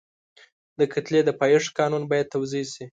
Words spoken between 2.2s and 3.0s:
توضیح شي.